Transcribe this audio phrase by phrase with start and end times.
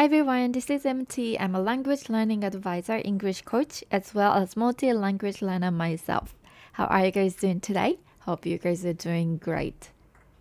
[0.00, 1.38] Hi everyone, this is MT.
[1.38, 6.34] I'm a language learning advisor, English coach, as well as multi language learner myself.
[6.72, 7.98] How are you guys doing today?
[8.20, 9.90] Hope you guys are doing great.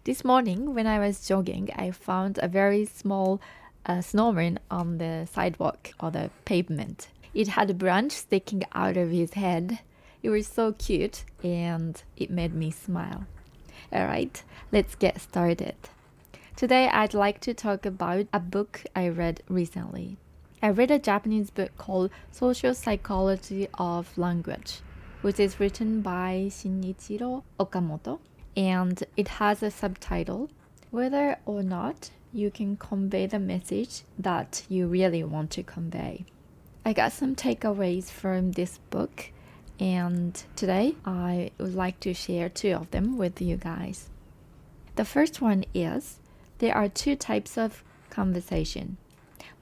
[0.06, 3.42] This morning, when I was jogging, I found a very small
[3.86, 7.10] uh, snowman on the sidewalk or the pavement.
[7.34, 9.80] It had a branch sticking out of his head.
[10.24, 13.26] It was so cute and it made me smile.
[13.92, 15.76] Alright, let's get started.
[16.60, 20.18] Today, I'd like to talk about a book I read recently.
[20.62, 24.82] I read a Japanese book called Social Psychology of Language,
[25.22, 28.20] which is written by Shinichiro Okamoto,
[28.58, 30.50] and it has a subtitle
[30.92, 36.26] Whether or not you can convey the message that you really want to convey.
[36.84, 39.32] I got some takeaways from this book,
[39.80, 44.10] and today I would like to share two of them with you guys.
[44.98, 46.20] The first one is
[46.60, 48.98] there are two types of conversation.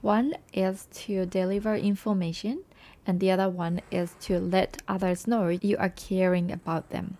[0.00, 2.64] One is to deliver information,
[3.06, 7.16] and the other one is to let others know you are caring about them.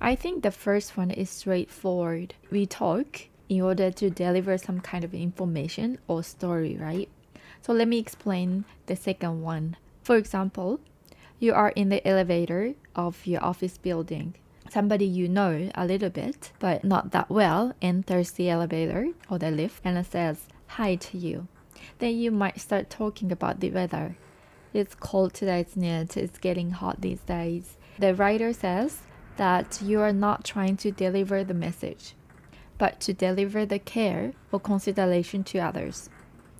[0.00, 2.34] I think the first one is straightforward.
[2.50, 7.08] We talk in order to deliver some kind of information or story, right?
[7.62, 9.76] So let me explain the second one.
[10.02, 10.80] For example,
[11.38, 14.34] you are in the elevator of your office building
[14.70, 19.50] somebody you know a little bit, but not that well, enters the elevator or the
[19.50, 21.48] lift and says hi to you.
[21.98, 24.16] Then you might start talking about the weather.
[24.72, 26.16] It's cold today, isn't it?
[26.16, 27.76] It's getting hot these days.
[27.98, 28.98] The writer says
[29.36, 32.14] that you are not trying to deliver the message,
[32.78, 36.08] but to deliver the care or consideration to others.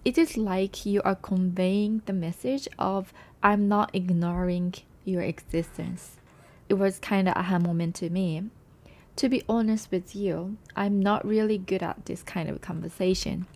[0.05, 6.20] It is like you are conveying the message of I'm not ignoring your existence
[6.71, 8.45] it was kind of aha moment to me.
[9.17, 13.47] To be honest with you, I'm not really good at this kind of conversation.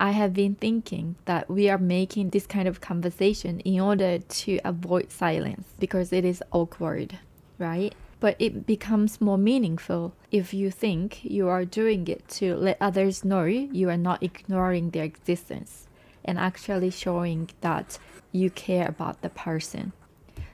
[0.00, 4.58] I have been thinking that we are making this kind of conversation in order to
[4.64, 7.18] avoid silence because it is awkward,
[7.58, 7.94] right?
[8.18, 13.26] But it becomes more meaningful if you think you are doing it to let others
[13.26, 15.86] know you are not ignoring their existence
[16.24, 17.98] and actually showing that
[18.32, 19.92] you care about the person.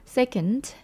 [0.05, 0.75] Second,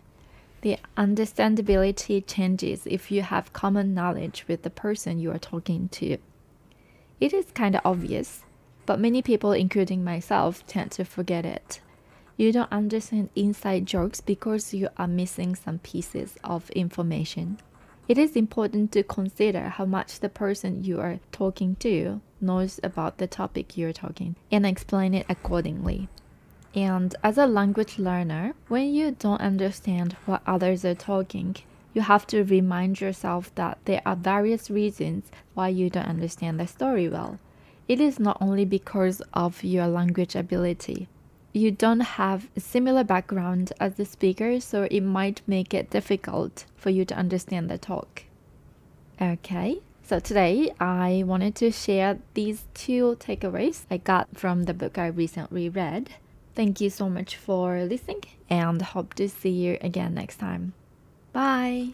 [0.62, 6.18] the understandability changes if you have common knowledge with the person you are talking to.
[7.20, 8.44] It is kind of obvious,
[8.86, 11.82] but many people, including myself, tend to forget it.
[12.38, 17.60] You don't understand inside jokes because you are missing some pieces of information.
[18.08, 23.18] It is important to consider how much the person you are talking to knows about
[23.18, 26.08] the topic you're talking and explain it accordingly.
[26.76, 31.56] And as a language learner, when you don't understand what others are talking,
[31.94, 36.68] you have to remind yourself that there are various reasons why you don't understand the
[36.68, 37.40] story well.
[37.88, 41.08] It is not only because of your language ability.
[41.52, 46.66] You don't have a similar background as the speaker, so it might make it difficult
[46.76, 48.26] for you to understand the talk.
[49.20, 55.00] Okay, so today I wanted to share these two takeaways I got from the book
[55.00, 56.12] I recently read.
[56.60, 60.74] Thank you so much for listening and hope to see you again next time.
[61.32, 61.94] Bye.